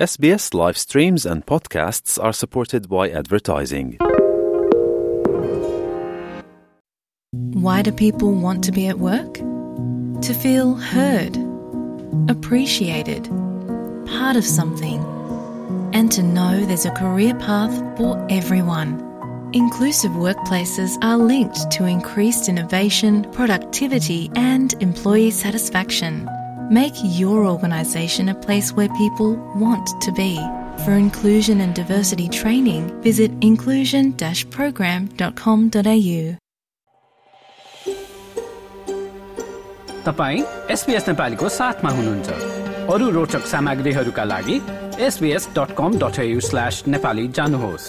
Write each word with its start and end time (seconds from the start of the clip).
SBS 0.00 0.54
live 0.54 0.78
streams 0.78 1.26
and 1.26 1.44
podcasts 1.44 2.18
are 2.18 2.32
supported 2.32 2.88
by 2.88 3.10
advertising. 3.10 3.98
Why 7.32 7.82
do 7.82 7.92
people 7.92 8.32
want 8.32 8.64
to 8.64 8.72
be 8.72 8.86
at 8.86 8.98
work? 8.98 9.34
To 9.34 10.32
feel 10.32 10.72
heard, 10.74 11.36
appreciated, 12.30 13.24
part 14.06 14.36
of 14.36 14.44
something, 14.46 15.04
and 15.92 16.10
to 16.12 16.22
know 16.22 16.64
there's 16.64 16.86
a 16.86 16.92
career 16.92 17.34
path 17.34 17.76
for 17.98 18.26
everyone. 18.30 19.06
Inclusive 19.52 20.12
workplaces 20.12 20.96
are 21.02 21.18
linked 21.18 21.70
to 21.72 21.84
increased 21.84 22.48
innovation, 22.48 23.30
productivity, 23.32 24.30
and 24.34 24.72
employee 24.80 25.30
satisfaction. 25.30 26.26
Make 26.69 26.93
your 27.03 27.45
organisation 27.45 28.29
a 28.29 28.35
place 28.35 28.71
where 28.73 28.89
people 28.89 29.35
want 29.55 29.87
to 30.01 30.11
be. 30.11 30.39
For 30.83 30.93
inclusion 30.93 31.61
and 31.61 31.73
diversity 31.73 32.27
training, 32.29 32.89
visit 33.01 33.31
inclusion 33.41 34.13
program.com.au. 34.51 36.37
तपाईँ 40.05 40.41
SBS 40.71 41.07
नेपालीको 41.07 41.49
साथमा 41.49 41.89
हुनुहुन्छ 41.89 42.29
अरू 42.93 43.09
रोचक 43.11 43.45
सामग्रीहरूका 43.51 44.23
लागि 44.23 44.57
SBS 45.05 45.47
dot 45.57 45.71
com 45.77 45.97
dot 45.99 46.19
slash 46.45 46.83
Nepali 46.87 47.27
जानुहोस् 47.37 47.87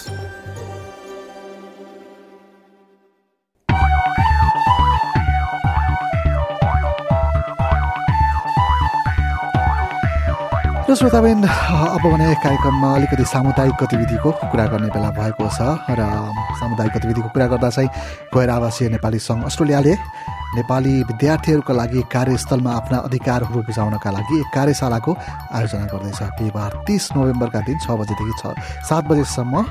र 10.92 10.96
श्रोताबिन 10.96 11.44
अब 11.48 12.04
भने 12.04 12.28
कार्यक्रममा 12.44 12.90
अलिकति 12.96 13.24
सामुदायिक 13.24 13.76
गतिविधिको 13.82 14.32
कुरा 14.52 14.66
गर्ने 14.68 14.88
बेला 14.92 15.10
भएको 15.16 15.48
छ 15.48 15.60
र 15.88 16.04
सामुदायिक 16.60 16.92
गतिविधिको 16.92 17.30
कुरा 17.32 17.48
गर्दा 17.48 17.70
चाहिँ 17.72 17.90
गैर 18.36 18.50
आवासीय 18.52 18.90
नेपाली 19.00 19.20
सङ्घ 19.24 19.44
अस्ट्रेलियाले 19.48 19.94
नेपाली 20.52 20.94
विद्यार्थीहरूका 21.08 21.74
लागि 21.74 22.02
कार्यस्थलमा 22.12 22.72
आफ्ना 22.76 22.98
अधिकारहरू 23.08 23.62
बुझाउनका 23.64 24.12
लागि 24.12 24.40
एक 24.40 24.50
कार्यशालाको 24.52 25.12
आयोजना 25.56 25.86
गर्दैछ। 25.96 26.22
बिहिबार 26.36 26.72
तिस 26.84 27.04
नोभेम्बरका 27.16 27.60
दिन 27.68 27.78
छ 27.80 27.96
बजेदेखि 27.96 28.36
छ 28.42 28.52
सात 28.84 29.04
बजेसम्म 29.08 29.64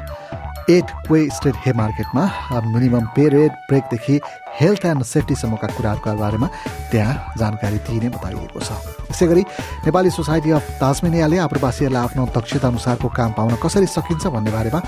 एट 0.70 0.90
वे 1.10 1.18
स्टेट 1.34 1.54
हे 1.66 1.72
मार्केटमा 1.72 2.24
मिनिमम 2.64 3.06
पे 3.14 3.28
रेट 3.28 3.52
ब्रेकदेखि 3.68 4.18
हेल्थ 4.58 4.84
एन्ड 4.86 5.02
सेफ्टीसम्मका 5.04 5.68
कुराहरूका 5.76 6.12
बारेमा 6.14 6.48
त्यहाँ 6.90 7.14
जानकारी 7.38 7.78
दिइने 7.86 8.08
बताइएको 8.14 8.60
छ। 8.60 8.70
यसै 9.10 9.26
गरी 9.26 9.42
नेपाली 9.86 10.10
सोसाइटी 10.10 10.50
अफ 10.50 10.70
ताजमेनियाले 10.80 11.38
आप्रवासीहरूलाई 11.46 12.02
आफ्नो 12.02 12.26
दक्षता 12.36 12.68
अनुसारको 12.68 13.08
काम 13.18 13.32
पाउन 13.38 13.54
कसरी 13.62 13.86
सकिन्छ 13.88 14.26
भन्ने 14.26 14.50
बारेमा 14.50 14.80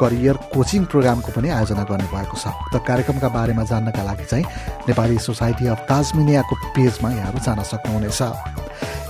करियर 0.00 0.36
कोचिङ 0.54 0.84
प्रोग्रामको 0.90 1.30
पनि 1.36 1.48
आयोजना 1.48 1.84
गर्ने 1.84 2.08
भएको 2.10 2.36
छ। 2.36 2.50
र 2.74 2.78
कार्यक्रमका 2.80 3.28
बारेमा 3.30 3.62
जान्नका 3.70 4.02
लागि 4.02 4.24
चाहिँ 4.24 4.44
नेपाली 4.88 5.18
सोसाइटी 5.20 5.66
अफ 5.68 5.84
ताजमेनियाको 5.86 6.54
पेजमा 6.74 7.10
यहाँहरू 7.10 7.38
जान 7.46 7.62
सक्नुहुनेछ। 7.70 8.20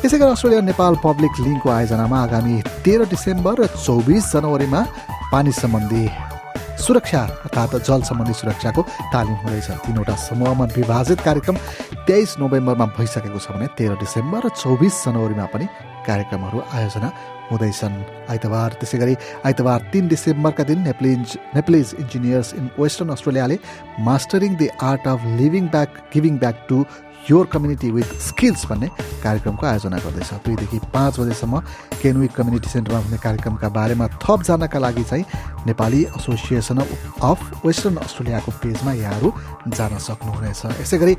यसै 0.04 0.16
गरी 0.18 0.30
अस्ट्रेलिया 0.36 0.60
नेपाल 0.68 0.94
पब्लिक 1.06 1.32
लिङ्कको 1.46 1.68
आयोजनामा 1.70 2.18
आगामी 2.26 2.54
तेह्र 2.84 3.08
डिसेम्बर 3.08 3.54
र 3.60 3.66
चौबिस 3.78 4.32
जनवरीमा 4.34 4.82
पानी 5.32 5.52
सम्बन्धी 5.52 6.08
सुरक्षा 6.84 7.20
अर्थात् 7.46 7.74
जल 7.86 8.02
सम्बन्धी 8.02 8.32
सुरक्षाको 8.34 8.82
तालिम 9.12 9.34
हुँदैछ। 9.42 9.70
तिनवटा 9.86 10.14
समूहमा 10.26 10.64
विभाजित 10.76 11.20
कार्यक्रम 11.20 11.56
तेइस 12.06 12.34
नोभेम्बरमा 12.40 12.86
भइसकेको 12.98 13.38
छ 13.38 13.54
भने 13.54 13.66
तेह्र 13.78 13.94
डिसेम्बर 14.02 14.46
र 14.46 14.48
चौबिस 14.58 14.94
जनवरीमा 15.04 15.46
पनि 15.54 15.66
कार्यक्रमहरू 16.06 16.58
आयोजना 16.74 17.08
हुँदैछन्। 17.50 17.94
आइतबार 18.32 18.70
त्यसै 18.80 18.98
गरी 18.98 19.14
आइतबार 19.46 19.80
तिन 19.92 20.08
डिसेम्बरका 20.08 20.64
दिन 20.66 20.78
Nepalese 20.88 21.38
Nepalese 21.54 21.94
engineers 22.00 22.54
in 22.58 22.70
western 22.80 23.10
अस्ट्रेलियाले 23.14 23.58
mastering 24.08 24.56
the 24.56 24.68
art 24.82 25.06
of 25.14 25.24
living 25.38 25.68
back 25.70 25.90
giving 26.14 26.38
back 26.42 26.66
to 26.68 26.78
your 27.28 27.46
community 27.52 27.90
with 27.90 28.18
skills 28.20 28.64
भन्ने 28.66 28.88
कार्यक्रमको 29.22 29.66
आयोजना 29.66 29.98
गर्दैछ। 29.98 30.32
दुईदेखि 30.46 30.78
पाँच 30.94 31.20
बजेसम्म 31.20 31.58
केनविक 32.02 32.32
कम्युनिटी 32.32 32.68
सेन्टरमा 32.70 32.98
हुने 32.98 33.18
कार्यक्रमका 33.18 33.68
बारेमा 33.68 34.06
थप 34.22 34.42
जान्नका 34.42 34.78
लागि 34.78 35.04
चाहिँ 35.04 35.24
नेपाली 35.66 36.02
एसोसिएसन 36.16 36.78
अफ 36.78 37.66
वेस्टर्न 37.66 37.96
अस्ट्रेलियाको 37.98 38.52
पेजमा 38.62 38.92
यहाँहरू 38.94 39.32
जान 39.68 39.98
सक्नुहुनेछ। 39.98 40.64
यसै 40.80 40.98
गरी 40.98 41.14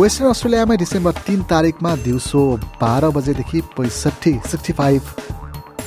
वेस्टर्न 0.00 0.28
अस्ट्रेलियामा 0.30 0.74
डिसेम्बर 0.82 1.12
तिन 1.26 1.42
तारिकमा 1.46 1.94
दिउँसो 2.04 2.42
बाह्र 2.80 3.10
बजेदेखि 3.16 3.60
पैँसठी 3.76 4.32
सिक्सटी 4.50 4.72
फाइभ 4.72 5.02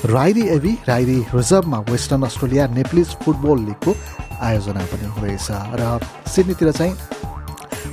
राइरी 0.06 0.48
एभी 0.50 0.78
राइरी 0.88 1.20
रिजर्भमा 1.36 1.80
वेस्टर्न 1.90 2.24
अस्ट्रेलिया 2.24 2.68
नेप्लिज 2.74 3.16
फुटबल 3.24 3.60
लिगको 3.66 3.96
आयोजना 4.42 4.86
पनि 4.92 5.08
हुँदैछ। 5.12 5.48
र 5.76 6.00
सिडनीतिर 6.32 6.72
चाहिँ 6.72 6.94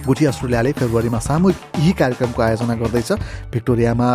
गुठी 0.06 0.24
अस्ट्रेलियाले 0.26 0.72
फेब्रुअरीमा 0.72 1.18
सामूहिक 1.18 1.56
यही 1.78 1.92
कार्यक्रमको 2.00 2.42
आयोजना 2.42 2.74
गर्दैछ। 2.74 3.12
भिक्टोरियामा 3.52 4.08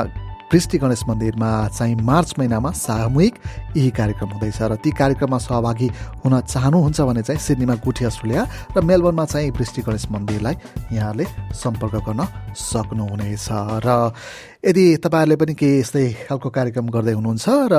क्रिस्टी 0.52 0.78
गणेश 0.78 1.02
मन्दिरमा 1.08 1.50
चाहिँ 1.68 1.96
मार्च 2.04 2.34
महिनामा 2.40 2.72
सामूहिक 2.76 3.34
यही 3.78 3.90
कार्यक्रम 3.96 4.30
हुँदैछ 4.30 4.62
र 4.62 4.76
ती 4.84 4.92
कार्यक्रममा 4.92 5.38
सहभागी 5.38 5.88
हुन 6.24 6.34
चाहनुहुन्छ 6.44 7.02
भने 7.08 7.22
चाहिँ 7.24 7.40
सिडनीमा 7.40 7.76
गुठी 7.80 8.06
अस्ट्रेलिया 8.06 8.44
र 8.76 8.82
मेलबर्नमा 8.84 9.26
चाहिँ 9.32 9.52
क्रिस्टी 9.56 9.82
गणेश 9.88 10.08
मन्दिरलाई 10.12 10.56
यहाँहरूले 10.92 11.26
सम्पर्क 11.56 11.96
गर्न 12.04 12.22
सक्नुहुनेछ। 12.52 13.48
र 13.86 13.88
यदि 14.68 14.86
तपाईँहरूले 15.00 15.36
पनि 15.40 15.54
केही 15.56 15.80
यस्तै 15.80 16.06
खालको 16.28 16.50
कार्यक्रम 16.52 16.88
गर्दै 16.92 17.14
हुनुहुन्छ 17.16 17.48
र 17.72 17.76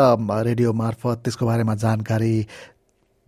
रेडियो 0.49 0.73
मार्फत 0.73 1.29
त्यसको 1.29 1.45
बारेमा 1.47 1.75
जानकारी 1.77 2.35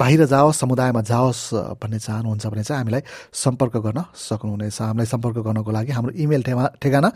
बाहिर 0.01 0.25
जाओस् 0.27 0.59
समुदायमा 0.59 1.01
जाओस् 1.07 1.43
भन्ने 1.83 1.99
चाहनुहुन्छ 1.99 2.47
भने 2.47 2.63
चाहिँ 2.63 2.79
हामीलाई 2.79 3.03
सम्पर्क 3.33 3.77
गर्न 3.87 4.05
सक्नुहुनेछ। 4.11 4.81
हामीलाई 4.83 5.07
सम्पर्क 5.07 5.37
गर्नको 5.47 5.71
लागि 5.71 5.93
हाम्रो 5.93 6.13
इमेल 6.19 6.43
ठेमा 6.43 6.65
ठेगाना 6.83 7.11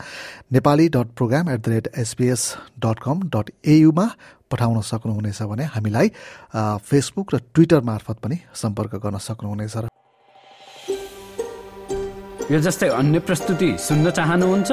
Nepali 0.53 0.87
dot 0.89 1.07
program 1.17 1.49
at 1.49 1.59
the 1.59 1.69
rate 1.69 1.87
SBS 1.97 2.41
dot 2.79 2.99
com 3.03 3.27
dot 3.35 3.51
एयुमा 3.67 4.07
पठाउन 4.51 4.81
सक्नुहुनेछ 4.81 5.41
भने 5.51 5.65
हामीलाई 5.75 6.07
फेसबुक 6.55 7.35
र 7.35 7.39
ट्विटर 7.53 7.81
मार्फत 7.83 8.17
पनि 8.23 8.39
सम्पर्क 8.55 8.95
गर्न 9.03 9.17
सक्नुहुनेछ 9.27 9.77
र। 9.77 9.87
यो 12.51 12.59
जस्तै 12.63 12.89
अन्य 12.89 13.19
प्रस्तुति 13.27 13.75
सुन्न 13.77 14.09
चाहनुहुन्छ? 14.09 14.71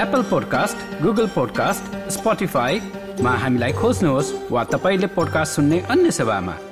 एप्पल 0.00 0.22
पोडकास्ट 0.30 1.02
गुगल 1.02 1.26
पोडकास्ट 1.34 2.10
स्पोटिफाईमा 2.12 3.32
हामीलाई 3.42 3.72
खोज्नुहोस् 3.74 4.34
वा 4.52 4.64
तपाईँले 4.72 5.06
पोडकास्ट 5.12 5.52
सुन्ने 5.56 5.80
अन्य 5.90 6.10
सेवामा। 6.10 6.71